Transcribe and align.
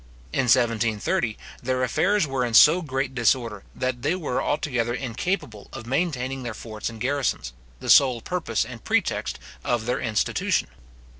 In 0.33 0.45
1730, 0.45 1.37
their 1.61 1.83
affairs 1.83 2.25
were 2.25 2.43
in 2.43 2.55
so 2.55 2.81
great 2.81 3.13
disorder, 3.13 3.63
that 3.75 4.01
they 4.01 4.15
were 4.15 4.41
altogether 4.41 4.95
incapable 4.95 5.67
of 5.73 5.85
maintaining 5.85 6.41
their 6.41 6.55
forts 6.55 6.89
and 6.89 6.99
garrisons, 6.99 7.53
the 7.79 7.87
sole 7.91 8.19
purpose 8.19 8.65
and 8.65 8.83
pretext 8.83 9.37
of 9.63 9.85
their 9.85 9.99
institution. 9.99 10.69